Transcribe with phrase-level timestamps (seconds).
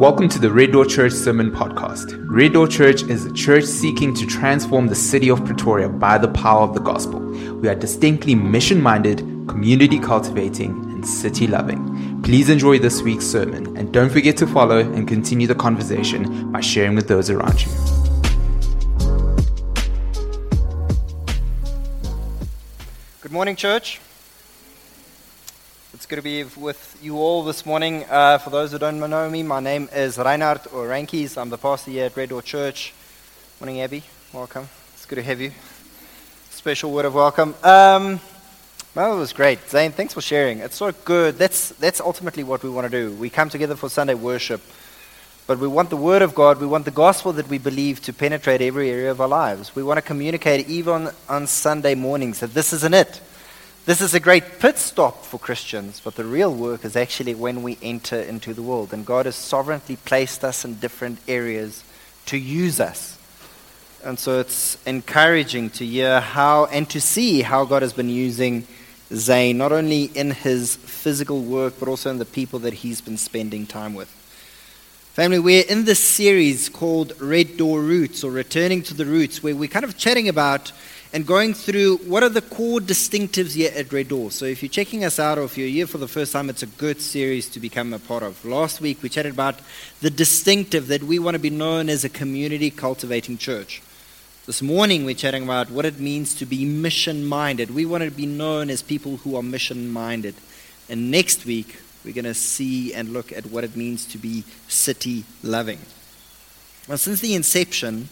[0.00, 2.18] Welcome to the Red Door Church Sermon Podcast.
[2.26, 6.28] Red Door Church is a church seeking to transform the city of Pretoria by the
[6.28, 7.20] power of the gospel.
[7.20, 12.22] We are distinctly mission minded, community cultivating, and city loving.
[12.22, 16.60] Please enjoy this week's sermon and don't forget to follow and continue the conversation by
[16.60, 17.70] sharing with those around you.
[23.20, 24.00] Good morning, church.
[26.10, 28.04] Good to be with you all this morning.
[28.10, 31.38] Uh, for those who don't know me, my name is Reinhard Orankis.
[31.38, 32.92] I'm the pastor here at Red Door Church.
[33.60, 34.02] Morning, Abby.
[34.32, 34.68] Welcome.
[34.94, 35.52] It's good to have you.
[36.50, 37.54] Special word of welcome.
[37.62, 38.18] Um,
[38.96, 39.60] well, it was great.
[39.68, 40.58] Zane, thanks for sharing.
[40.58, 41.38] It's so good.
[41.38, 43.14] That's, that's ultimately what we want to do.
[43.14, 44.62] We come together for Sunday worship,
[45.46, 48.12] but we want the Word of God, we want the gospel that we believe to
[48.12, 49.76] penetrate every area of our lives.
[49.76, 53.20] We want to communicate even on Sunday mornings that this isn't it.
[53.86, 57.62] This is a great pit stop for Christians, but the real work is actually when
[57.62, 58.92] we enter into the world.
[58.92, 61.82] And God has sovereignly placed us in different areas
[62.26, 63.18] to use us.
[64.04, 68.66] And so it's encouraging to hear how and to see how God has been using
[69.14, 73.16] Zane, not only in his physical work, but also in the people that he's been
[73.16, 74.08] spending time with.
[75.14, 79.56] Family, we're in this series called Red Door Roots or Returning to the Roots, where
[79.56, 80.70] we're kind of chatting about
[81.12, 84.30] and going through what are the core distinctives here at Red Door.
[84.30, 86.62] So if you're checking us out or if you're here for the first time, it's
[86.62, 88.44] a good series to become a part of.
[88.44, 89.58] Last week we chatted about
[90.00, 93.82] the distinctive that we want to be known as a community cultivating church.
[94.46, 97.74] This morning we're chatting about what it means to be mission minded.
[97.74, 100.36] We want to be known as people who are mission minded.
[100.88, 104.44] And next week we're going to see and look at what it means to be
[104.68, 105.80] city loving.
[106.86, 108.08] Well, since the inception,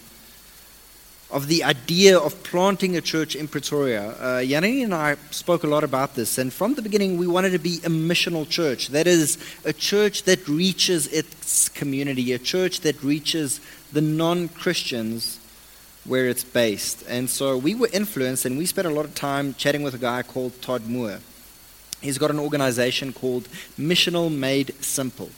[1.31, 4.15] of the idea of planting a church in Pretoria.
[4.19, 7.59] Uh, and I spoke a lot about this, and from the beginning, we wanted to
[7.59, 8.87] be a missional church.
[8.89, 13.61] That is, a church that reaches its community, a church that reaches
[13.93, 15.39] the non Christians
[16.05, 17.03] where it's based.
[17.07, 19.99] And so we were influenced, and we spent a lot of time chatting with a
[19.99, 21.19] guy called Todd Moore.
[22.01, 25.29] He's got an organization called Missional Made Simple.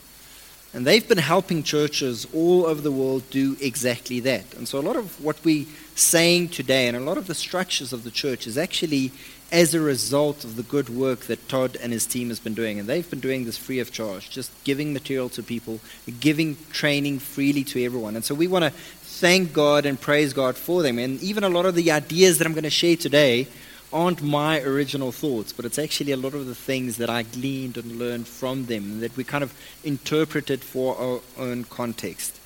[0.74, 4.54] And they've been helping churches all over the world do exactly that.
[4.54, 5.66] And so a lot of what we're
[5.96, 9.12] saying today and a lot of the structures of the church is actually
[9.52, 12.80] as a result of the good work that Todd and his team has been doing.
[12.80, 15.82] And they've been doing this free of charge, just giving material to people,
[16.22, 18.16] giving training freely to everyone.
[18.16, 20.98] And so we want to thank God and praise God for them.
[20.98, 23.48] And even a lot of the ideas that I'm going to share today
[23.94, 27.78] aren't my original thoughts, but it's actually a lot of the things that I gleaned
[27.78, 29.54] and learned from them that we kind of
[29.84, 32.40] interpreted for our own context.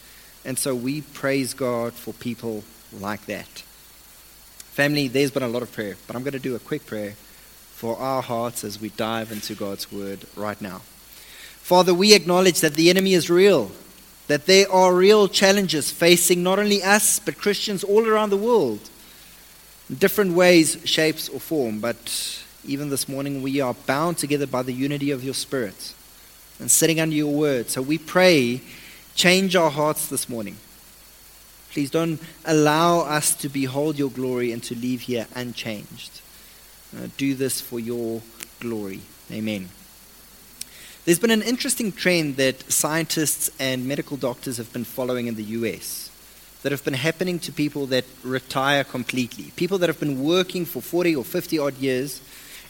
[0.44, 3.63] And so we praise God for people like that.
[4.75, 7.11] Family, there's been a lot of prayer, but I'm going to do a quick prayer
[7.11, 10.81] for our hearts as we dive into God's word right now.
[11.59, 13.72] Father, we acknowledge that the enemy is real,
[14.27, 18.89] that there are real challenges facing not only us, but Christians all around the world
[19.94, 24.73] different ways, shapes, or form, but even this morning we are bound together by the
[24.73, 25.94] unity of your Spirit
[26.59, 27.69] and sitting under your word.
[27.69, 28.62] So we pray,
[29.13, 30.57] change our hearts this morning.
[31.72, 36.22] Please don't allow us to behold your glory and to leave here unchanged.
[36.95, 38.22] Uh, do this for your
[38.59, 39.01] glory.
[39.31, 39.69] Amen.
[41.03, 45.44] There's been an interesting trend that scientists and medical doctors have been following in the
[45.44, 46.09] US
[46.66, 50.81] that have been happening to people that retire completely, people that have been working for
[50.81, 52.22] 40 or 50 odd years,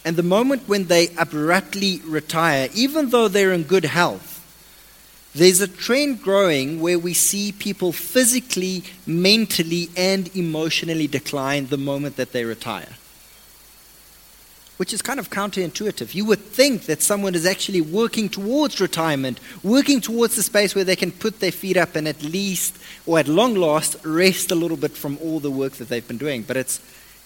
[0.04, 4.34] and the moment when they abruptly retire, even though they're in good health,
[5.34, 12.18] there's a trend growing where we see people physically, mentally, and emotionally decline the moment
[12.18, 12.98] that they retire
[14.78, 16.14] which is kind of counterintuitive.
[16.14, 20.84] You would think that someone is actually working towards retirement, working towards the space where
[20.84, 24.56] they can put their feet up and at least, or at long last, rest a
[24.56, 26.44] little bit from all the work that they've been doing.
[26.44, 26.80] But it's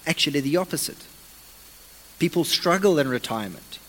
[0.06, 1.06] actually the opposite.
[2.20, 3.80] People struggle in retirement.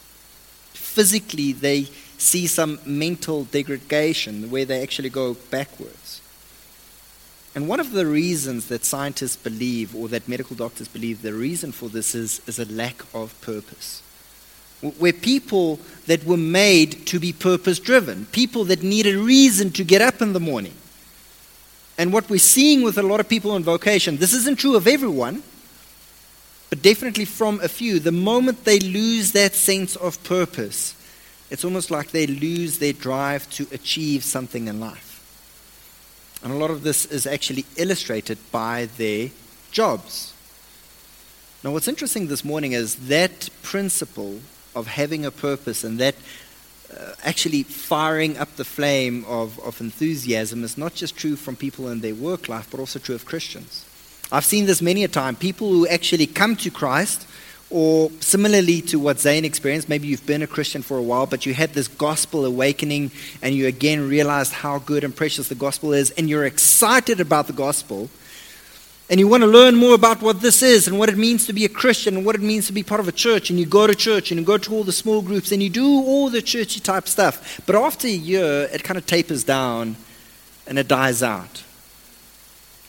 [0.72, 6.19] Physically, they see some mental degradation where they actually go backwards.
[7.54, 11.72] And one of the reasons that scientists believe, or that medical doctors believe, the reason
[11.72, 14.02] for this is, is a lack of purpose.
[14.98, 19.84] Where people that were made to be purpose driven, people that need a reason to
[19.84, 20.74] get up in the morning.
[21.98, 24.86] And what we're seeing with a lot of people in vocation, this isn't true of
[24.86, 25.42] everyone,
[26.70, 30.94] but definitely from a few, the moment they lose that sense of purpose,
[31.50, 35.09] it's almost like they lose their drive to achieve something in life.
[36.42, 39.30] And a lot of this is actually illustrated by their
[39.70, 40.32] jobs.
[41.62, 44.40] Now, what's interesting this morning is that principle
[44.74, 46.14] of having a purpose and that
[46.96, 51.88] uh, actually firing up the flame of, of enthusiasm is not just true from people
[51.88, 53.84] in their work life, but also true of Christians.
[54.32, 55.36] I've seen this many a time.
[55.36, 57.26] People who actually come to Christ,
[57.70, 61.46] or similarly to what Zane experienced, maybe you've been a Christian for a while, but
[61.46, 63.12] you had this gospel awakening
[63.42, 67.46] and you again realized how good and precious the gospel is, and you're excited about
[67.46, 68.10] the gospel
[69.10, 71.52] and you want to learn more about what this is and what it means to
[71.52, 73.66] be a Christian and what it means to be part of a church, and you
[73.66, 76.30] go to church and you go to all the small groups and you do all
[76.30, 77.60] the churchy type stuff.
[77.66, 79.96] But after a year, it kind of tapers down
[80.68, 81.64] and it dies out.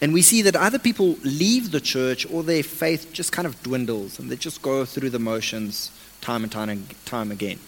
[0.01, 3.61] And we see that either people leave the church or their faith just kind of
[3.61, 7.59] dwindles and they just go through the motions time and time and time again.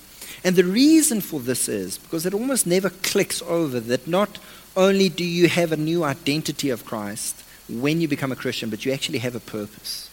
[0.44, 4.40] And the reason for this is because it almost never clicks over that not
[4.76, 8.86] only do you have a new identity of Christ, when you become a Christian, but
[8.86, 10.10] you actually have a purpose.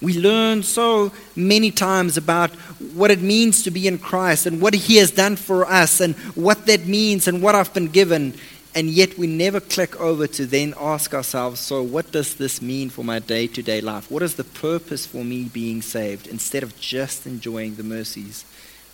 [0.00, 2.50] We learn so many times about
[2.94, 6.14] what it means to be in Christ and what He has done for us and
[6.34, 8.34] what that means and what I've been given.
[8.74, 12.88] And yet we never click over to then ask ourselves so, what does this mean
[12.88, 14.10] for my day to day life?
[14.10, 18.44] What is the purpose for me being saved instead of just enjoying the mercies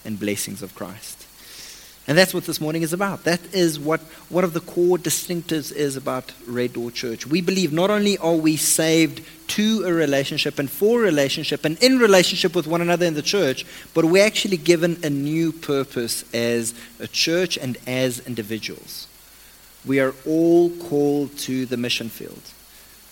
[0.05, 1.27] and blessings of Christ?
[2.09, 3.25] And that's what this morning is about.
[3.25, 7.27] That is what one of the core distinctives is about Red Door Church.
[7.27, 11.77] We believe not only are we saved to a relationship and for a relationship and
[11.83, 16.25] in relationship with one another in the church, but we're actually given a new purpose
[16.33, 19.09] as a church and as individuals.
[19.87, 22.43] We are all called to the mission field.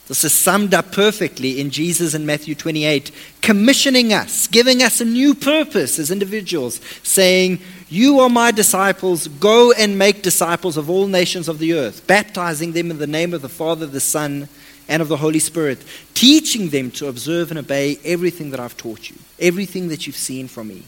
[0.06, 3.10] This is summed up perfectly in Jesus in Matthew 28,
[3.40, 9.72] commissioning us, giving us a new purpose as individuals, saying, You are my disciples, go
[9.72, 13.40] and make disciples of all nations of the earth, baptizing them in the name of
[13.40, 14.48] the Father, the Son,
[14.88, 15.82] and of the Holy Spirit,
[16.12, 20.48] teaching them to observe and obey everything that I've taught you, everything that you've seen
[20.48, 20.82] from me.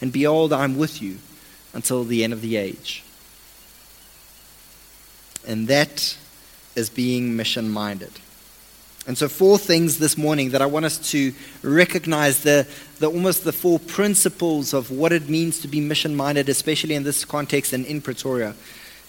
[0.00, 1.18] And behold, I'm with you
[1.74, 3.02] until the end of the age.
[5.46, 6.16] And that
[6.74, 8.12] is being mission minded.
[9.06, 12.68] And so, four things this morning that I want us to recognize the,
[13.00, 17.02] the almost the four principles of what it means to be mission minded, especially in
[17.02, 18.54] this context and in Pretoria,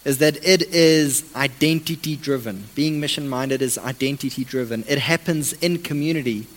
[0.04, 2.64] is that it is identity driven.
[2.74, 4.84] Being mission minded is identity driven.
[4.88, 6.48] It happens in community,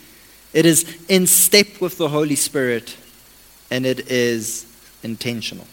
[0.55, 2.97] it is in step with the Holy Spirit,
[3.71, 4.65] and it is
[5.03, 5.67] intentional.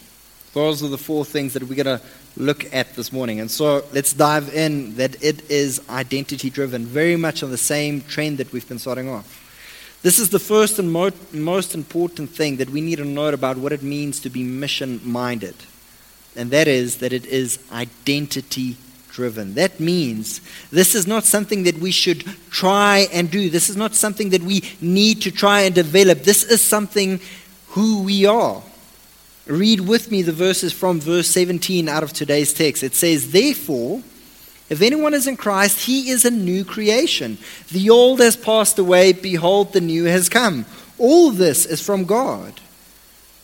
[0.54, 2.04] Those are the four things that we're going to
[2.36, 3.40] look at this morning.
[3.40, 8.02] And so let's dive in that it is identity driven, very much on the same
[8.02, 9.42] trend that we've been starting off.
[10.02, 13.56] This is the first and mo- most important thing that we need to know about
[13.56, 15.56] what it means to be mission minded.
[16.36, 18.76] And that is that it is identity
[19.10, 19.54] driven.
[19.54, 20.40] That means
[20.70, 23.48] this is not something that we should try and do.
[23.48, 26.22] This is not something that we need to try and develop.
[26.22, 27.20] This is something
[27.68, 28.62] who we are.
[29.46, 32.82] Read with me the verses from verse 17 out of today's text.
[32.82, 34.02] It says, Therefore,
[34.70, 37.36] if anyone is in Christ, he is a new creation.
[37.70, 40.64] The old has passed away, behold, the new has come.
[40.98, 42.60] All this is from God,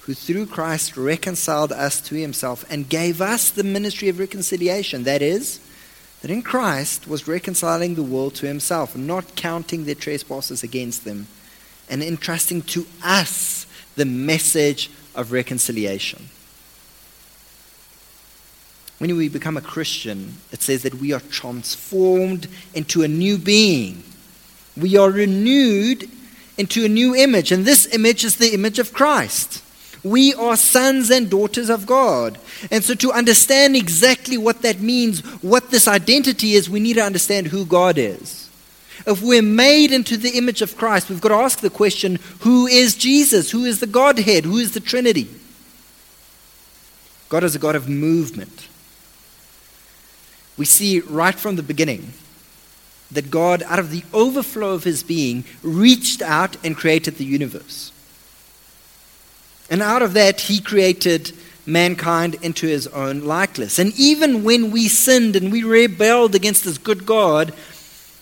[0.02, 5.05] who through Christ reconciled us to himself and gave us the ministry of reconciliation.
[5.05, 5.61] That is,
[6.23, 11.26] that in Christ was reconciling the world to himself, not counting their trespasses against them,
[11.91, 16.28] and entrusting to us the message of reconciliation.
[18.98, 24.02] When we become a Christian, it says that we are transformed into a new being.
[24.76, 26.08] We are renewed
[26.58, 29.62] into a new image, and this image is the image of Christ.
[30.02, 32.38] We are sons and daughters of God.
[32.70, 37.02] And so, to understand exactly what that means, what this identity is, we need to
[37.02, 38.40] understand who God is.
[39.06, 42.66] If we're made into the image of Christ, we've got to ask the question who
[42.66, 43.50] is Jesus?
[43.50, 44.44] Who is the Godhead?
[44.44, 45.28] Who is the Trinity?
[47.28, 48.69] God is a God of movement.
[50.56, 52.12] We see right from the beginning
[53.10, 57.92] that God, out of the overflow of his being, reached out and created the universe.
[59.70, 61.32] And out of that, he created
[61.66, 63.78] mankind into his own likeness.
[63.78, 67.54] And even when we sinned and we rebelled against this good God,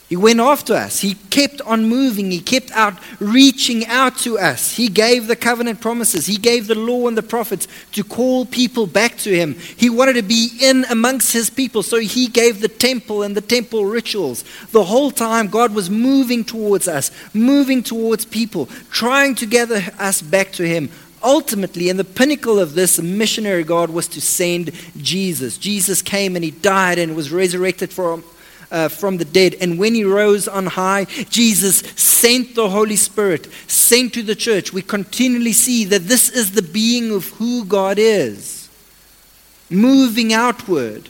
[0.08, 1.00] he went after us.
[1.00, 2.30] He kept on moving.
[2.30, 4.72] He kept out reaching out to us.
[4.72, 6.24] He gave the covenant promises.
[6.24, 9.54] He gave the law and the prophets to call people back to him.
[9.76, 13.42] He wanted to be in amongst his people, so he gave the temple and the
[13.42, 14.44] temple rituals.
[14.72, 20.22] The whole time, God was moving towards us, moving towards people, trying to gather us
[20.22, 20.88] back to him.
[21.22, 25.58] Ultimately, and the pinnacle of this missionary God was to send Jesus.
[25.58, 28.22] Jesus came and he died and was resurrected for
[28.70, 29.56] uh, from the dead.
[29.60, 34.72] And when he rose on high, Jesus sent the Holy Spirit, sent to the church.
[34.72, 38.68] We continually see that this is the being of who God is,
[39.70, 41.08] moving outward,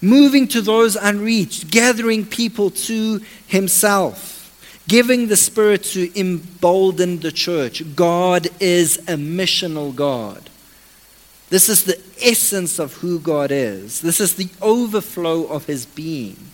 [0.00, 4.36] moving to those unreached, gathering people to himself.
[4.88, 7.94] Giving the Spirit to embolden the church.
[7.94, 10.50] God is a missional God.
[11.48, 14.00] This is the essence of who God is.
[14.00, 16.50] This is the overflow of his being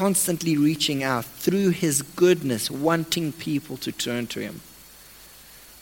[0.00, 4.62] constantly reaching out through his goodness, wanting people to turn to him.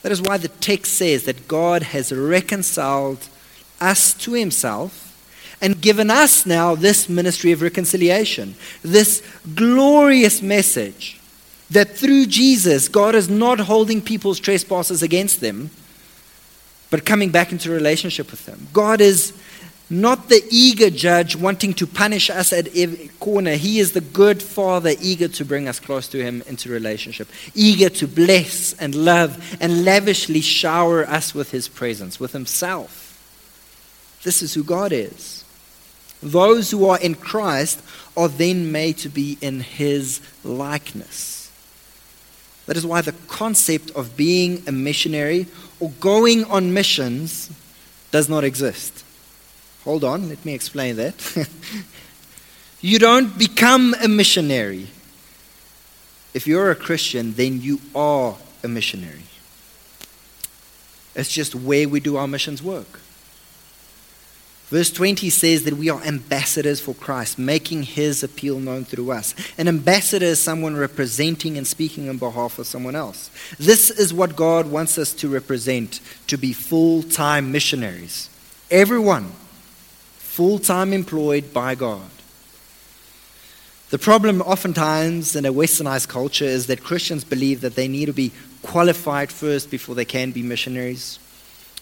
[0.01, 3.29] That is why the text says that God has reconciled
[3.79, 5.05] us to himself
[5.61, 9.23] and given us now this ministry of reconciliation, this
[9.55, 11.17] glorious message
[11.69, 15.69] that through Jesus, God is not holding people's trespasses against them,
[16.89, 18.67] but coming back into relationship with them.
[18.73, 19.31] God is
[19.89, 23.55] not the eager judge wanting to punish us at every corner.
[23.55, 27.89] He is the good father, eager to bring us close to him into relationship, eager
[27.89, 33.07] to bless and love and lavishly shower us with his presence, with himself.
[34.23, 35.43] This is who God is.
[36.21, 37.81] Those who are in Christ
[38.15, 41.49] are then made to be in his likeness.
[42.65, 45.47] That is why the concept of being a missionary
[45.79, 47.49] or going on missions
[48.11, 49.03] does not exist.
[49.89, 51.47] Hold on, let me explain that.
[52.79, 54.85] you don't become a missionary.
[56.31, 59.23] If you're a Christian, then you are a missionary.
[61.15, 62.99] It's just where we do our missions work.
[64.67, 69.33] Verse 20 says that we are ambassadors for Christ, making his appeal known through us.
[69.57, 73.31] An ambassador is someone representing and speaking on behalf of someone else.
[73.57, 78.29] This is what God wants us to represent to be full time missionaries.
[78.69, 79.31] Everyone
[80.39, 82.09] full time employed by God.
[83.89, 88.13] The problem, oftentimes, in a westernized culture is that Christians believe that they need to
[88.13, 88.31] be
[88.61, 91.19] qualified first before they can be missionaries.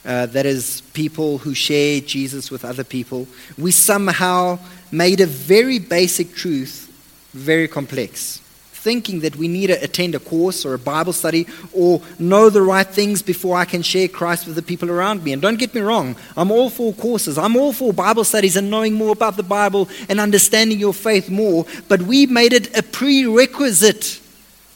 [0.04, 3.28] Uh, that is, people who share Jesus with other people.
[3.60, 4.58] We somehow
[4.92, 6.86] made a very basic truth
[7.34, 8.42] very complex
[8.78, 12.62] thinking that we need to attend a course or a Bible study or know the
[12.62, 15.34] right things before I can share Christ with the people around me.
[15.34, 18.70] And don't get me wrong, I'm all for courses, I'm all for Bible studies and
[18.70, 22.84] knowing more about the Bible and understanding your faith more, but we made it a
[22.84, 24.22] prerequisite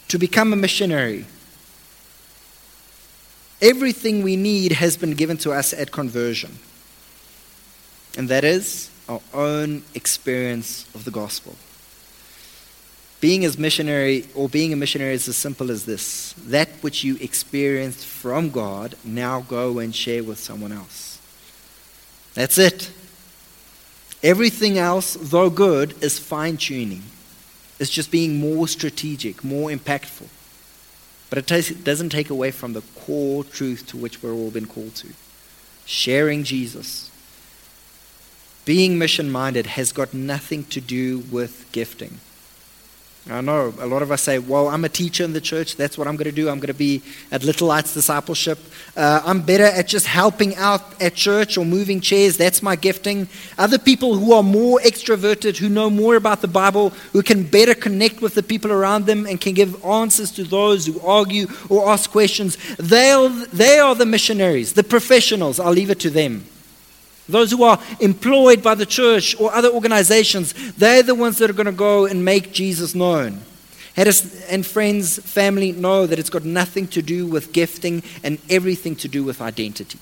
[0.08, 1.26] to become a missionary.
[3.62, 6.58] Everything we need has been given to us at conversion,
[8.18, 11.56] and that is our own experience of the gospel.
[13.22, 16.34] Being as missionary or being a missionary is as simple as this.
[16.34, 21.22] That which you experienced from God, now go and share with someone else.
[22.34, 22.92] That's it.
[24.24, 27.04] Everything else, though good, is fine tuning.
[27.80, 30.28] It's just being more strategic, more impactful.
[31.30, 34.68] But it, it doesn't take away from the core truth to which we're all been
[34.68, 35.10] called to
[35.86, 37.10] sharing Jesus.
[38.66, 42.20] Being mission minded has got nothing to do with gifting.
[43.30, 45.76] I know a lot of us say, well, I'm a teacher in the church.
[45.76, 46.50] That's what I'm going to do.
[46.50, 48.58] I'm going to be at Little Lights Discipleship.
[48.98, 52.36] Uh, I'm better at just helping out at church or moving chairs.
[52.36, 53.28] That's my gifting.
[53.60, 57.76] Other people who are more extroverted, who know more about the Bible, who can better
[57.76, 61.90] connect with the people around them and can give answers to those who argue or
[61.90, 63.12] ask questions, they
[63.54, 65.60] they are the missionaries, the professionals.
[65.60, 66.46] I'll leave it to them.
[67.30, 71.54] Those who are employed by the church or other organizations, they're the ones that are
[71.54, 73.42] going to go and make Jesus known.
[73.96, 79.08] And friends, family, know that it's got nothing to do with gifting and everything to
[79.08, 80.00] do with identity.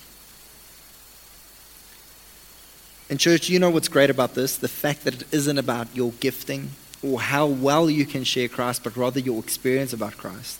[3.10, 4.58] And, church, you know what's great about this?
[4.58, 6.70] The fact that it isn't about your gifting
[7.02, 10.60] or how well you can share Christ, but rather your experience about Christ.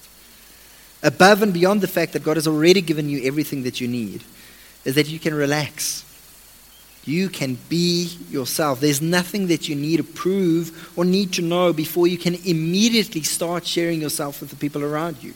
[1.04, 4.24] Above and beyond the fact that God has already given you everything that you need,
[4.84, 6.04] is that you can relax
[7.06, 8.80] you can be yourself.
[8.80, 13.24] There's nothing that you need to prove or need to know before you can immediately
[13.24, 15.34] start sharing yourself with the people around you.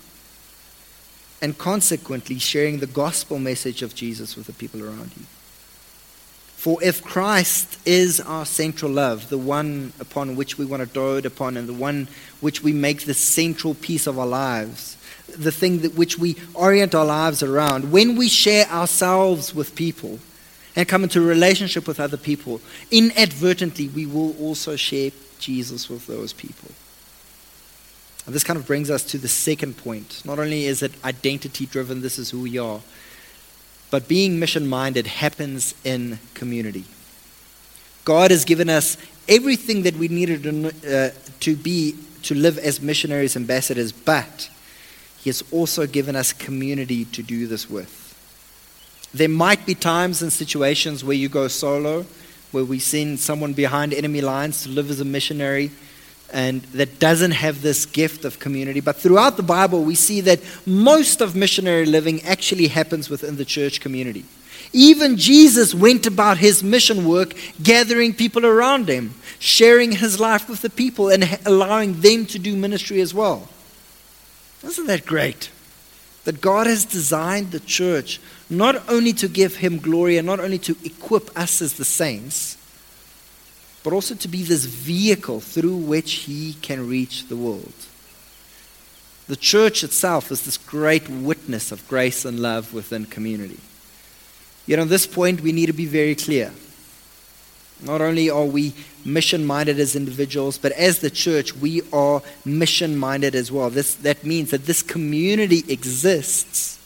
[1.41, 5.25] And consequently, sharing the gospel message of Jesus with the people around you.
[6.55, 11.25] For if Christ is our central love, the one upon which we want to dote
[11.25, 12.07] upon, and the one
[12.39, 14.95] which we make the central piece of our lives,
[15.27, 20.19] the thing that which we orient our lives around, when we share ourselves with people,
[20.75, 22.61] and come into a relationship with other people,
[22.91, 26.71] inadvertently we will also share Jesus with those people.
[28.25, 30.21] And this kind of brings us to the second point.
[30.25, 32.79] Not only is it identity driven, this is who we are,
[33.91, 36.85] but being mission minded happens in community.
[38.05, 41.11] God has given us everything that we needed to, uh,
[41.41, 44.49] to be to live as missionaries, ambassadors, but
[45.19, 48.02] He has also given us community to do this with.
[49.13, 52.05] There might be times and situations where you go solo,
[52.51, 55.71] where we send someone behind enemy lines to live as a missionary
[56.33, 58.79] and that doesn't have this gift of community.
[58.79, 63.45] But throughout the Bible, we see that most of missionary living actually happens within the
[63.45, 64.25] church community.
[64.73, 70.63] Even Jesus went about his mission work gathering people around him, sharing his life with
[70.63, 73.47] the people, and allowing them to do ministry as well.
[74.63, 75.51] Isn't that great?
[76.23, 78.19] That God has designed the church
[78.57, 82.57] not only to give him glory and not only to equip us as the saints,
[83.83, 87.73] but also to be this vehicle through which he can reach the world.
[89.27, 93.59] The church itself is this great witness of grace and love within community.
[94.65, 96.53] Yet on this point, we need to be very clear.
[97.81, 102.97] Not only are we mission minded as individuals, but as the church, we are mission
[102.97, 103.69] minded as well.
[103.69, 106.79] This, that means that this community exists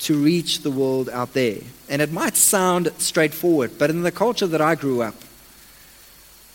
[0.00, 1.58] to reach the world out there.
[1.88, 5.14] And it might sound straightforward, but in the culture that I grew up,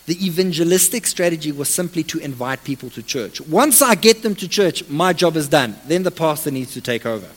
[0.08, 3.42] the evangelistic strategy was simply to invite people to church.
[3.42, 5.76] Once I get them to church, my job is done.
[5.88, 7.28] Then the pastor needs to take over.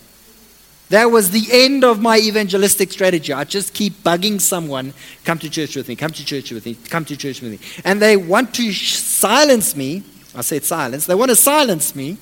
[0.90, 3.32] That was the end of my evangelistic strategy.
[3.32, 6.76] I just keep bugging someone, come to church with me, come to church with me,
[6.88, 7.82] come to church with me.
[7.84, 10.02] And they want to silence me.
[10.34, 11.04] I said silence.
[11.04, 12.16] They want to silence me.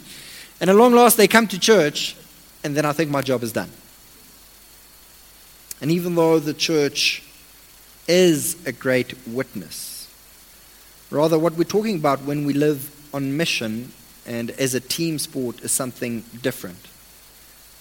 [0.60, 2.15] And at long last, they come to church,
[2.66, 3.70] and then I think my job is done.
[5.80, 7.22] And even though the church
[8.06, 9.96] is a great witness,
[11.10, 13.92] Rather, what we're talking about when we live on mission
[14.26, 16.88] and as a team sport is something different.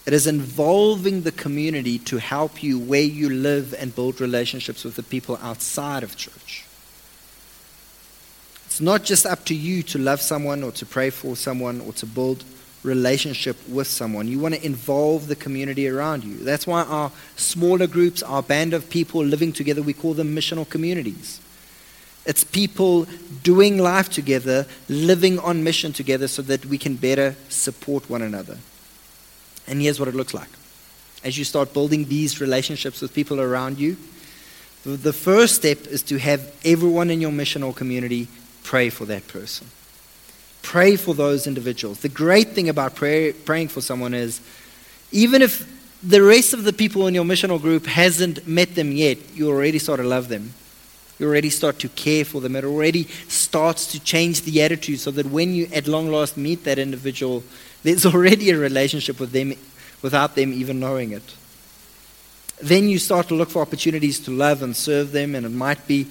[0.06, 4.96] It is involving the community to help you where you live and build relationships with
[4.96, 6.66] the people outside of church.
[8.68, 11.94] It's not just up to you to love someone or to pray for someone or
[11.94, 12.44] to build
[12.86, 14.28] relationship with someone.
[14.28, 16.38] You want to involve the community around you.
[16.38, 20.70] That's why our smaller groups, our band of people living together, we call them missional
[20.70, 21.42] communities.
[22.26, 23.08] It's people
[23.44, 28.58] doing life together, living on mission together so that we can better support one another.
[29.68, 30.50] And here's what it looks like.
[31.24, 33.98] As you start building these relationships with people around you,
[34.86, 38.28] the first step is to have everyone in your missional community
[38.64, 39.68] pray for that person.
[40.66, 42.00] Pray for those individuals.
[42.00, 44.42] The great thing about pray, praying for someone is
[45.12, 49.18] even if the rest of the people in your missional group hasn't met them yet,
[49.36, 50.54] you already sort of love them
[51.18, 52.56] you already start to care for them.
[52.56, 56.64] It already starts to change the attitude so that when you at long last meet
[56.66, 57.44] that individual,
[57.84, 59.54] there's already a relationship with them
[60.02, 61.36] without them even knowing it.
[62.62, 65.88] Then you start to look for opportunities to love and serve them, and it might
[65.88, 66.08] be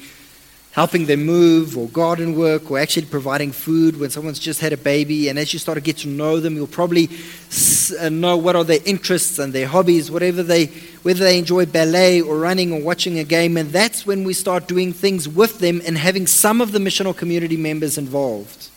[0.74, 4.76] helping them move or garden work or actually providing food when someone's just had a
[4.76, 5.28] baby.
[5.28, 7.08] And as you start to get to know them, you'll probably
[8.00, 10.66] uh, know what are their interests and their hobbies, whatever they,
[11.04, 13.56] whether they enjoy ballet or running or watching a game.
[13.56, 17.16] And that's when we start doing things with them and having some of the missional
[17.16, 18.68] community members involved.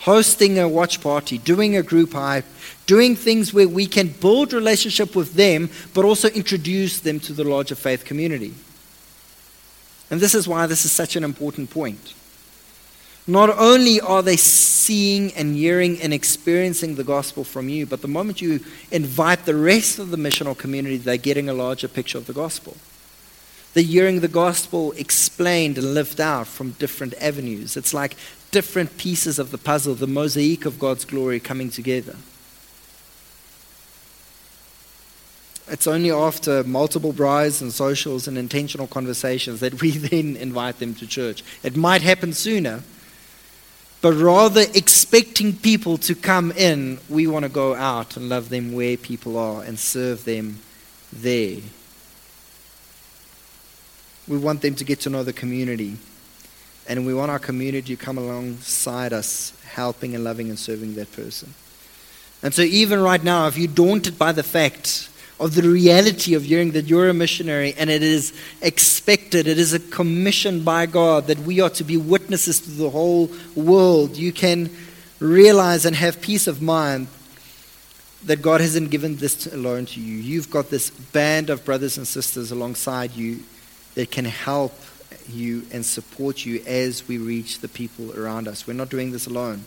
[0.00, 2.44] Hosting a watch party, doing a group hype,
[2.84, 7.44] doing things where we can build relationship with them, but also introduce them to the
[7.44, 8.52] larger faith community.
[10.10, 12.14] And this is why this is such an important point.
[13.26, 18.08] Not only are they seeing and hearing and experiencing the gospel from you, but the
[18.08, 18.60] moment you
[18.92, 22.76] invite the rest of the missional community, they're getting a larger picture of the gospel.
[23.74, 27.76] They're hearing the gospel explained and lived out from different avenues.
[27.76, 28.16] It's like
[28.52, 32.16] different pieces of the puzzle, the mosaic of God's glory coming together.
[35.68, 40.94] It's only after multiple braais and socials and intentional conversations that we then invite them
[40.96, 41.42] to church.
[41.62, 42.82] It might happen sooner,
[44.00, 48.74] but rather expecting people to come in, we want to go out and love them
[48.74, 50.60] where people are and serve them
[51.12, 51.58] there.
[54.28, 55.96] We want them to get to know the community.
[56.88, 61.10] And we want our community to come alongside us, helping and loving and serving that
[61.12, 61.54] person.
[62.42, 66.44] And so, even right now, if you're daunted by the fact of the reality of
[66.44, 71.26] hearing that you're a missionary and it is expected, it is a commission by God
[71.26, 74.70] that we are to be witnesses to the whole world, you can
[75.20, 77.08] realize and have peace of mind
[78.24, 80.16] that God hasn't given this alone to you.
[80.16, 83.40] You've got this band of brothers and sisters alongside you
[83.94, 84.74] that can help
[85.28, 88.66] you and support you as we reach the people around us.
[88.66, 89.64] We're not doing this alone.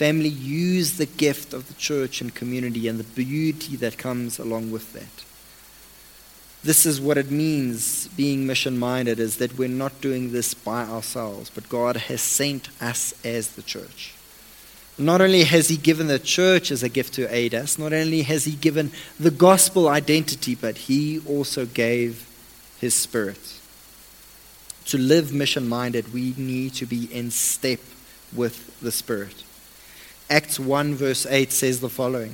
[0.00, 4.70] Family, use the gift of the church and community and the beauty that comes along
[4.70, 5.24] with that.
[6.64, 10.84] This is what it means being mission minded is that we're not doing this by
[10.84, 14.14] ourselves, but God has sent us as the church.
[14.96, 18.22] Not only has He given the church as a gift to aid us, not only
[18.22, 22.26] has He given the gospel identity, but He also gave
[22.78, 23.60] His Spirit.
[24.86, 27.80] To live mission minded, we need to be in step
[28.32, 29.44] with the Spirit.
[30.30, 32.32] Acts 1, verse 8 says the following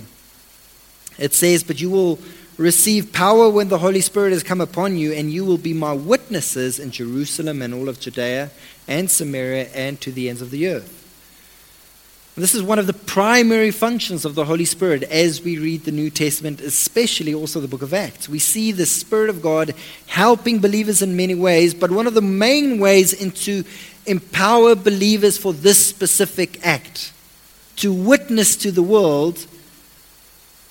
[1.18, 2.18] It says, But you will
[2.58, 5.94] receive power when the Holy Spirit has come upon you, and you will be my
[5.94, 8.50] witnesses in Jerusalem and all of Judea
[8.86, 10.92] and Samaria and to the ends of the earth.
[12.38, 15.90] This is one of the primary functions of the Holy Spirit as we read the
[15.90, 18.28] New Testament, especially also the book of Acts.
[18.28, 19.74] We see the Spirit of God
[20.06, 23.64] helping believers in many ways, but one of the main ways into
[24.04, 27.14] empower believers for this specific act
[27.76, 29.46] to witness to the world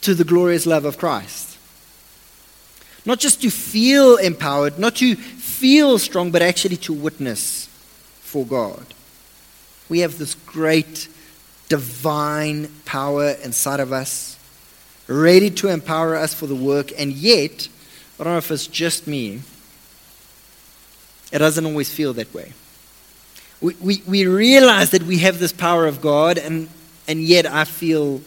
[0.01, 1.57] to the glorious love of Christ.
[3.05, 7.67] Not just to feel empowered, not to feel strong, but actually to witness
[8.21, 8.85] for God.
[9.89, 11.07] We have this great
[11.69, 14.37] divine power inside of us,
[15.07, 17.67] ready to empower us for the work, and yet,
[18.19, 19.41] I don't know if it's just me,
[21.31, 22.53] it doesn't always feel that way.
[23.61, 26.69] We, we, we realize that we have this power of God, and,
[27.07, 28.21] and yet I feel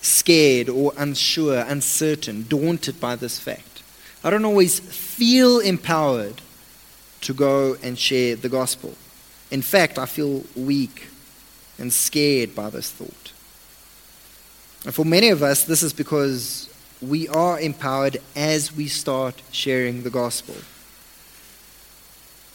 [0.00, 3.82] scared or unsure, uncertain, daunted by this fact.
[4.22, 6.40] I don't always feel empowered
[7.22, 8.94] to go and share the gospel.
[9.50, 11.08] In fact, I feel weak
[11.78, 13.32] and scared by this thought.
[14.84, 20.02] And for many of us, this is because we are empowered as we start sharing
[20.02, 20.56] the gospel.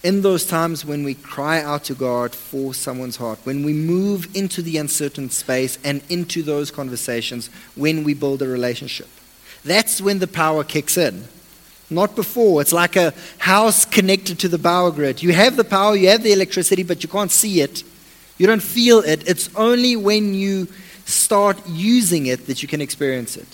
[0.04, 4.36] In those times when we cry out to God for someone's heart, when we move
[4.36, 9.08] into the uncertain space and into those conversations, when we build a relationship,
[9.64, 11.26] that's when the power kicks in.
[11.90, 12.60] Not before.
[12.62, 15.24] It's like a house connected to the power grid.
[15.24, 17.84] You have the power, you have the electricity, but you can't see it
[18.38, 19.28] you don't feel it.
[19.28, 20.68] It's only when you
[21.06, 23.48] start using it that you can experience it.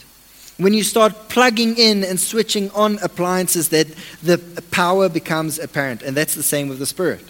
[0.60, 3.88] When you start plugging in and switching on appliances, that
[4.22, 4.38] the
[4.72, 6.02] power becomes apparent.
[6.02, 7.24] And that's the same with the Spirit.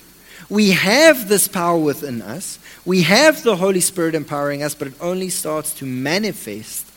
[0.50, 2.58] We have this power within us.
[2.86, 6.88] We have the Holy Spirit empowering us, but it only starts to manifest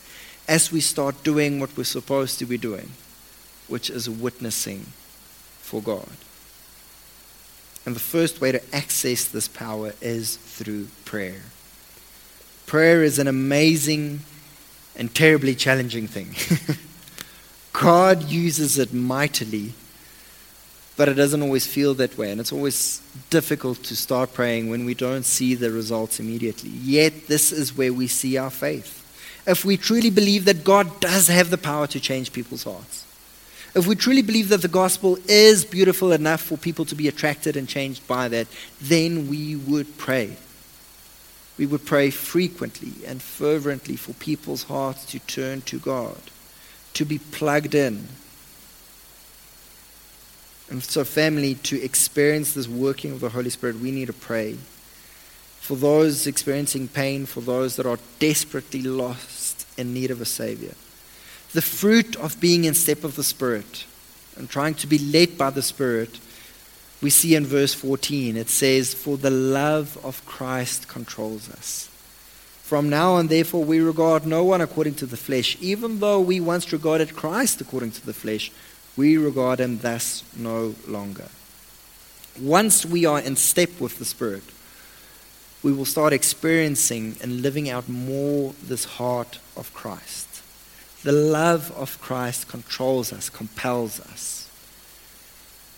[0.48, 2.92] as we start doing what we're supposed to be doing,
[3.68, 4.86] which is witnessing
[5.60, 6.08] for God.
[7.84, 11.42] And the first way to access this power is through prayer.
[12.64, 14.20] Prayer is an amazing
[14.96, 16.34] and terribly challenging thing.
[17.72, 19.72] God uses it mightily,
[20.96, 22.30] but it doesn't always feel that way.
[22.30, 26.70] And it's always difficult to start praying when we don't see the results immediately.
[26.70, 28.98] Yet, this is where we see our faith.
[29.46, 33.06] If we truly believe that God does have the power to change people's hearts,
[33.74, 37.56] if we truly believe that the gospel is beautiful enough for people to be attracted
[37.56, 38.46] and changed by that,
[38.80, 40.36] then we would pray.
[41.58, 46.20] We would pray frequently and fervently for people's hearts to turn to God,
[46.94, 48.08] to be plugged in.
[50.70, 54.56] And so, family, to experience this working of the Holy Spirit, we need to pray.
[55.60, 60.74] For those experiencing pain, for those that are desperately lost in need of a Savior
[61.52, 63.84] the fruit of being in step of the Spirit
[64.36, 66.18] and trying to be led by the Spirit,
[67.02, 68.36] we see in verse 14.
[68.36, 71.88] It says, For the love of Christ controls us.
[72.62, 75.58] From now on, therefore, we regard no one according to the flesh.
[75.60, 78.50] Even though we once regarded Christ according to the flesh,
[78.96, 81.28] we regard him thus no longer.
[82.40, 84.44] Once we are in step with the Spirit,
[85.62, 90.42] we will start experiencing and living out more this heart of Christ.
[91.02, 94.41] The love of Christ controls us, compels us.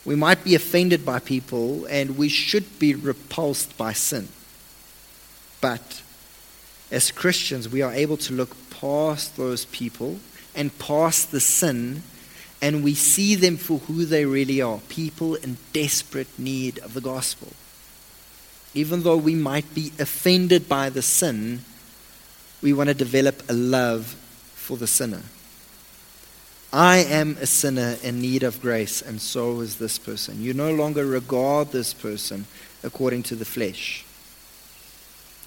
[0.05, 4.29] We might be offended by people and we should be repulsed by sin.
[5.61, 6.03] But
[6.91, 10.19] as Christians, we are able to look past those people
[10.55, 12.03] and past the sin
[12.61, 17.01] and we see them for who they really are people in desperate need of the
[17.01, 17.53] gospel.
[18.75, 21.61] Even though we might be offended by the sin,
[22.63, 24.17] we want to develop a love
[24.55, 25.23] for the sinner.
[26.75, 30.43] I am a sinner in need of grace, and so is this person.
[30.43, 32.47] You no longer regard this person
[32.83, 34.05] according to the flesh.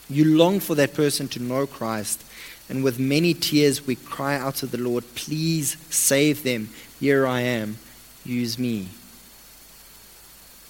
[0.09, 2.23] You long for that person to know Christ,
[2.69, 6.69] and with many tears we cry out to the Lord, Please save them.
[6.97, 7.77] Here I am.
[8.23, 8.87] Use me.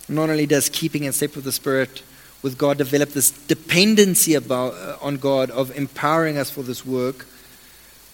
[0.09, 2.01] Not only does keeping in step with the Spirit
[2.41, 7.27] with God develop this dependency about, uh, on God of empowering us for this work,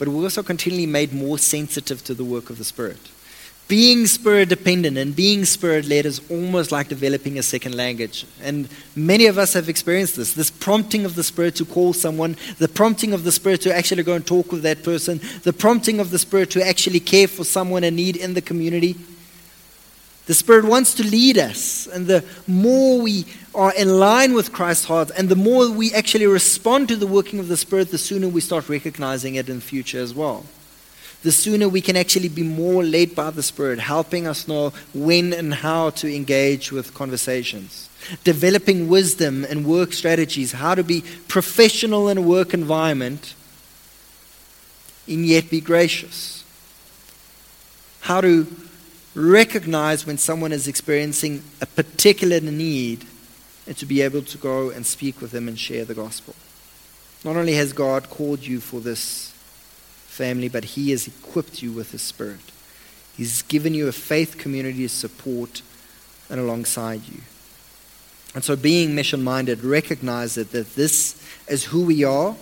[0.04, 3.00] but we're also continually made more sensitive to the work of the Spirit.
[3.70, 8.26] being spirit dependent and being spirit led is almost like developing a second language.
[8.42, 12.36] And many of us have experienced this this prompting of the spirit to call someone,
[12.60, 16.02] the prompting of the spirit to actually go and talk with that person, the prompting
[16.02, 18.98] of the spirit to actually care for someone in need in the community.
[20.26, 24.86] The Spirit wants to lead us, and the more we are in line with Christ's
[24.86, 28.30] heart, and the more we actually respond to the working of the Spirit, the sooner
[28.30, 30.46] we start recognizing it in the future as well
[31.24, 35.34] the sooner we can actually be more led by the Spirit, helping us know when
[35.34, 37.90] and how to engage with conversations.
[38.26, 43.34] Developing wisdom and work strategies, how to be professional in a work environment
[45.08, 46.44] and yet be gracious.
[48.02, 48.46] How to
[49.16, 53.06] recognize when someone is experiencing a particular need
[53.68, 56.36] and to be able to go and speak with them and share the gospel.
[57.24, 59.32] Not only has God called you for this
[60.08, 62.52] family, but He has equipped you with His Spirit.
[63.16, 65.62] He's given you a faith community to support
[66.30, 67.22] and alongside you.
[68.36, 72.36] And so, being mission minded, recognize that, that this is who we are.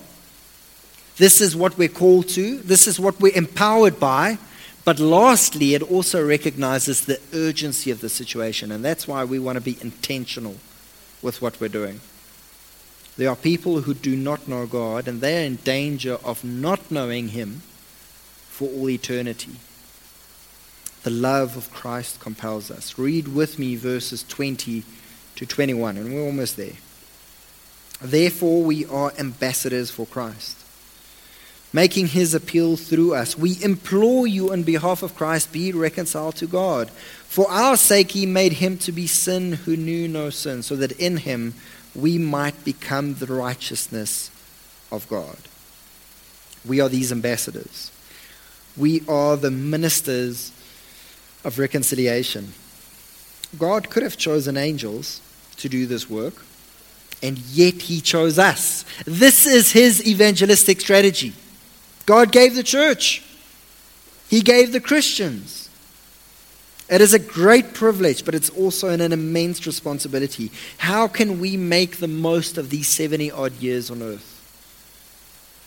[1.18, 2.58] This is what we're called to.
[2.60, 4.38] This is what we're empowered by.
[4.84, 8.72] But lastly, it also recognizes the urgency of the situation.
[8.72, 10.56] And that's why we want to be intentional
[11.22, 12.02] with what we're doing.
[13.18, 16.90] There are people who do not know God, and they are in danger of not
[16.90, 17.62] knowing Him
[18.48, 19.58] for all eternity.
[21.04, 22.98] The love of Christ compels us.
[22.98, 24.84] Read with me verses 20
[25.36, 26.78] to 21, and we're almost there.
[28.02, 30.61] Therefore, we are ambassadors for Christ,
[31.74, 33.38] making his appeal through us.
[33.38, 36.90] We implore you on behalf of Christ, be reconciled to God.
[36.90, 40.92] For our sake, he made him to be sin who knew no sin, so that
[40.94, 41.54] in him
[41.96, 44.30] we might become the righteousness
[44.92, 45.38] of God.
[46.66, 47.92] We are these ambassadors.
[48.78, 50.52] We are the ministers
[51.44, 52.54] of reconciliation.
[53.58, 55.22] God could have chosen angels
[55.58, 56.46] to do this work,
[57.22, 58.86] and yet He chose us.
[59.06, 61.34] This is His evangelistic strategy.
[62.12, 63.24] God gave the church,
[64.28, 65.70] He gave the Christians.
[66.90, 70.52] It is a great privilege, but it's also an, an immense responsibility.
[70.78, 74.28] How can we make the most of these 70 odd years on earth?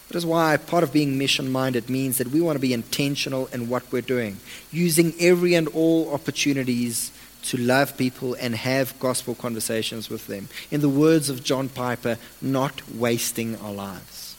[0.09, 3.47] That is why part of being mission minded means that we want to be intentional
[3.47, 4.37] in what we're doing,
[4.71, 7.11] using every and all opportunities
[7.45, 10.51] to love people and have gospel conversations with them.
[10.71, 14.37] In the words of John Piper, not wasting our lives.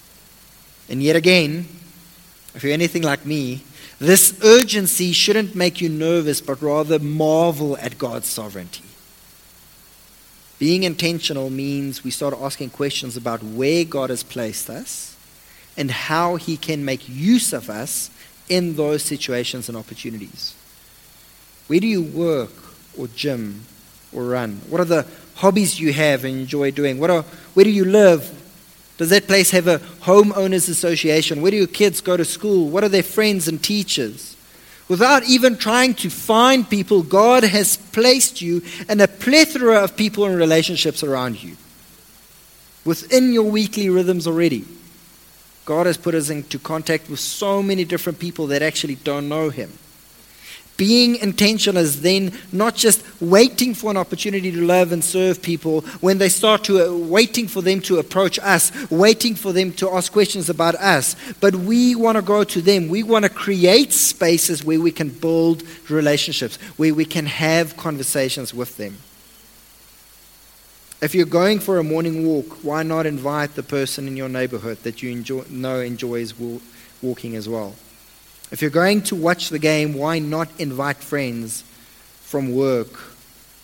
[0.87, 1.67] And yet again,
[2.55, 3.63] if you're anything like me,
[3.99, 8.83] this urgency shouldn't make you nervous, but rather marvel at God's sovereignty.
[10.57, 15.15] Being intentional means we start asking questions about where God has placed us
[15.77, 18.09] and how He can make use of us
[18.47, 20.55] in those situations and opportunities.
[21.67, 22.51] Where do you work
[22.97, 23.65] or gym
[24.13, 24.61] or run?
[24.69, 26.99] What are the hobbies you have and enjoy doing?
[26.99, 28.44] What are, where do you live?
[28.97, 31.41] Does that place have a homeowners association?
[31.41, 32.69] Where do your kids go to school?
[32.69, 34.36] What are their friends and teachers?
[34.88, 40.25] Without even trying to find people, God has placed you in a plethora of people
[40.25, 41.58] and relationships around you.
[42.86, 44.63] Within your weekly rhythms already.
[45.65, 49.49] God has put us into contact with so many different people that actually don't know
[49.49, 49.71] Him.
[50.77, 55.81] Being intentional is then not just waiting for an opportunity to love and serve people
[56.01, 59.89] when they start to, uh, waiting for them to approach us, waiting for them to
[59.91, 62.89] ask questions about us, but we want to go to them.
[62.89, 68.53] We want to create spaces where we can build relationships, where we can have conversations
[68.53, 68.97] with them.
[71.01, 74.79] If you're going for a morning walk, why not invite the person in your neighborhood
[74.83, 76.33] that you enjoy, know enjoys
[77.01, 77.75] walking as well?
[78.55, 81.65] If you're going to watch the game, why not invite friends
[82.21, 82.87] from work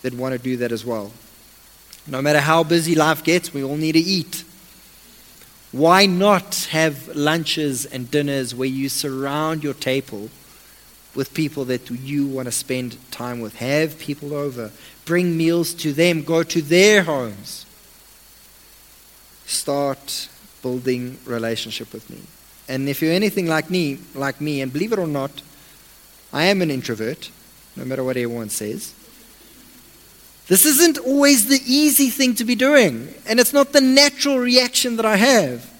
[0.02, 1.12] that want to do that as well?
[2.06, 4.44] No matter how busy life gets, we all need to eat.
[5.72, 10.28] Why not have lunches and dinners where you surround your table
[11.14, 13.56] with people that you want to spend time with?
[13.56, 14.72] Have people over,
[15.06, 17.64] bring meals to them, go to their homes.
[19.46, 20.28] Start
[20.60, 22.20] building relationship with me.
[22.72, 25.42] And if you're anything like me, like me, and believe it or not,
[26.32, 27.30] I am an introvert,
[27.76, 28.94] no matter what everyone says.
[30.46, 34.96] This isn't always the easy thing to be doing, and it's not the natural reaction
[34.96, 35.70] that I have.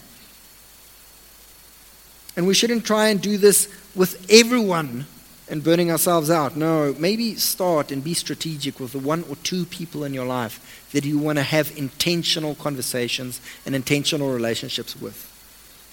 [2.37, 5.07] And we shouldn't try and do this with everyone
[5.49, 6.57] and burning ourselves out.
[6.57, 10.91] No, maybe start and be strategic with the one or two people in your life
[10.93, 15.32] that you want to have intentional conversations and intentional relationships with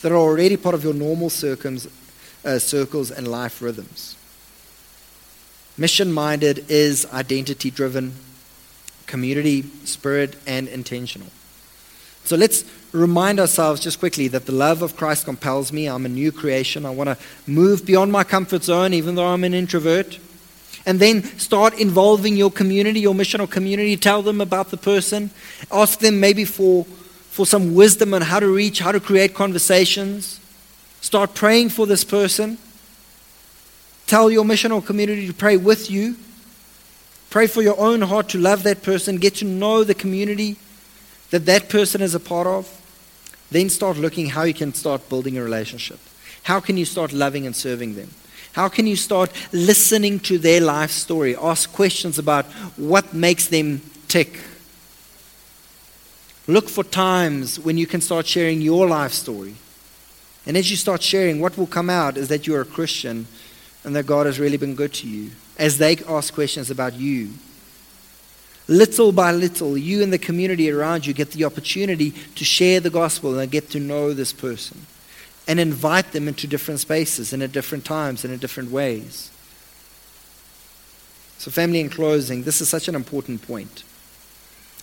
[0.02, 1.90] that are already part of your normal circums,
[2.46, 4.16] uh, circles and life rhythms.
[5.78, 8.14] Mission minded is identity driven,
[9.08, 11.30] community, spirit, and intentional.
[12.26, 15.88] So let's remind ourselves just quickly that the love of Christ compels me.
[15.88, 16.86] I'm a new creation.
[16.86, 20.20] I want to move beyond my comfort zone, even though I'm an introvert.
[20.86, 23.98] And then start involving your community, your missional community.
[23.98, 25.32] Tell them about the person.
[25.72, 26.86] Ask them maybe for,
[27.30, 30.39] for some wisdom on how to reach, how to create conversations.
[31.02, 32.58] Start praying for this person.
[34.08, 36.15] Tell your mission or community to pray with you.
[37.30, 39.18] Pray for your own heart to love that person.
[39.18, 40.58] Get to know the community
[41.30, 42.68] that that person is a part of.
[43.52, 46.00] Then start looking how you can start building a relationship.
[46.44, 48.10] How can you start loving and serving them?
[48.54, 51.36] How can you start listening to their life story?
[51.36, 52.46] Ask questions about
[52.78, 54.39] what makes them tick.
[56.50, 59.54] Look for times when you can start sharing your life story.
[60.48, 63.28] And as you start sharing, what will come out is that you're a Christian
[63.84, 67.30] and that God has really been good to you as they ask questions about you.
[68.68, 72.90] Little by little, you and the community around you get the opportunity to share the
[72.90, 74.88] gospel and get to know this person
[75.48, 79.30] and invite them into different spaces and at different times and in different ways.
[81.38, 83.84] So, family, in closing, this is such an important point.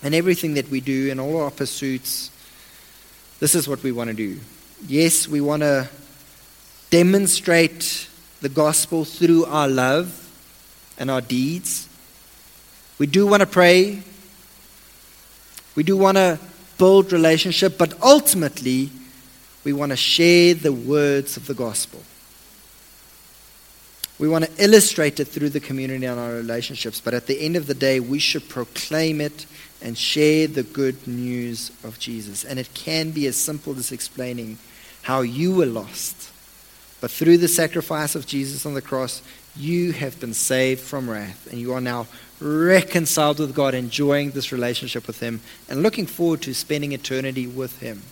[0.03, 2.31] And everything that we do and all our pursuits,
[3.41, 4.39] this is what we want to do.
[4.87, 5.89] Yes, we want to
[6.91, 8.09] demonstrate
[8.41, 10.23] the gospel through our love
[10.99, 11.89] and our deeds.
[12.99, 14.03] We do want to pray.
[15.75, 16.39] We do want to
[16.79, 18.91] build relationship, but ultimately,
[19.65, 22.01] we want to share the words of the gospel.
[24.19, 27.57] We want to illustrate it through the community and our relationships, but at the end
[27.57, 29.45] of the day, we should proclaim it
[29.83, 32.45] and share the good news of Jesus.
[32.45, 34.59] And it can be as simple as explaining
[35.03, 36.31] how you were lost,
[37.01, 39.23] but through the sacrifice of Jesus on the cross,
[39.55, 42.07] you have been saved from wrath, and you are now
[42.41, 47.79] reconciled with God, enjoying this relationship with Him, and looking forward to spending eternity with
[47.81, 48.03] Him.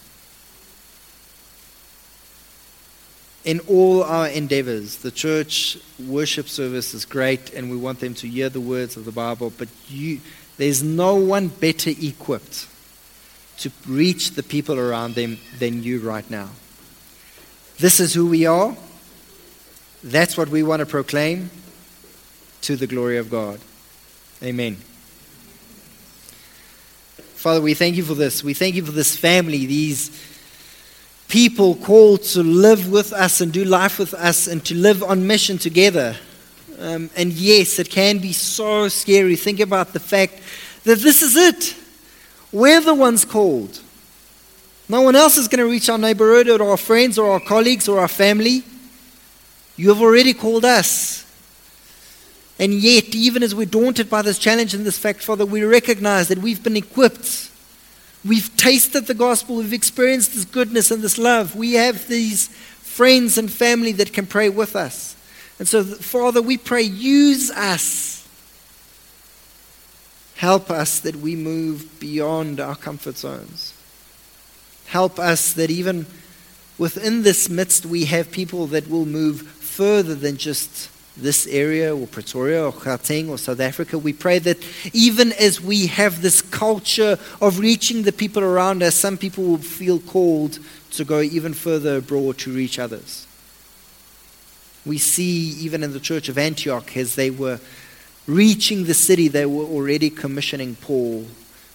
[3.45, 8.27] In all our endeavors, the church worship service is great, and we want them to
[8.27, 10.21] hear the words of the Bible, but you,
[10.57, 12.69] there's no one better equipped
[13.59, 16.51] to reach the people around them than you right now.
[17.79, 18.77] This is who we are.
[20.03, 21.51] That's what we want to proclaim
[22.63, 23.61] to the glory of God.
[24.43, 24.77] Amen.
[27.35, 28.43] Father, we thank you for this.
[28.43, 30.11] We thank you for this family, these
[31.29, 35.27] people called to live with us and do life with us and to live on
[35.27, 36.17] mission together.
[36.79, 39.37] Um, and yes, it can be so scary.
[39.37, 40.41] Think about the fact
[40.85, 41.77] that this is it.
[42.53, 43.81] We're the ones called.
[44.89, 47.89] No one else is going to reach our neighborhood or our friends or our colleagues
[47.89, 48.63] or our family.
[49.77, 51.25] You have already called us.
[52.59, 56.29] And yet, even as we're daunted by this challenge and this fact, Father, we recognize
[56.29, 57.51] that we've been equipped.
[58.25, 59.57] We've tasted the gospel.
[59.57, 61.57] We've experienced this goodness and this love.
[61.57, 65.17] We have these friends and family that can pray with us.
[65.59, 68.27] And so, Father, we pray, use us.
[70.37, 73.73] Help us that we move beyond our comfort zones.
[74.87, 76.07] Help us that even
[76.77, 82.07] within this midst, we have people that will move further than just this area or
[82.09, 83.97] Pretoria or Gauteng or South Africa.
[83.97, 84.59] We pray that
[84.93, 89.59] even as we have this culture of reaching the people around us, some people will
[89.59, 90.59] feel called
[90.93, 93.27] to go even further abroad to reach others.
[94.85, 97.61] We see even in the church of Antioch as they were
[98.27, 101.27] reaching the city, they were already commissioning Paul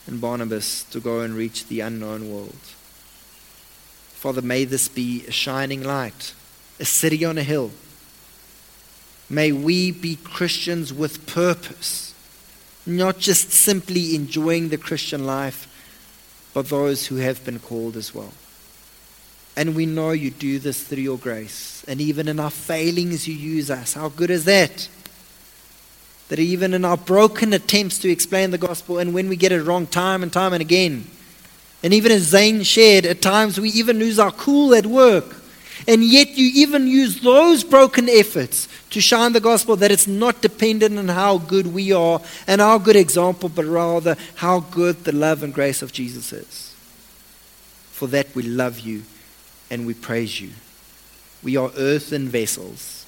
[0.08, 2.60] and Barnabas to go and reach the unknown world.
[4.14, 6.34] Father, may this be a shining light,
[6.80, 7.72] a city on a hill
[9.30, 12.16] May we be Christians with purpose,
[12.86, 15.68] not just simply enjoying the Christian life,
[16.54, 18.34] but those who have been called as well.
[19.60, 21.84] And we know you do this through your grace.
[21.86, 23.94] And even in our failings, you use us.
[23.94, 24.88] How good is that?
[26.30, 29.62] That even in our broken attempts to explain the gospel, and when we get it
[29.64, 31.08] wrong time and time and again,
[31.84, 35.36] and even as Zane shared, at times we even lose our cool at work.
[35.90, 40.42] And yet you even use those broken efforts to shine the gospel that it's not
[40.42, 45.12] dependent on how good we are and our good example, but rather how good the
[45.12, 46.74] love and grace of Jesus is.
[47.92, 49.04] For that we love you
[49.70, 50.52] and we praise you.
[51.44, 53.06] We are earthen vessels.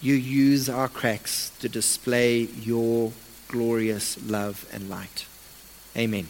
[0.00, 3.12] You use our cracks to display your
[3.48, 5.26] glorious love and light.
[5.96, 6.26] Amen.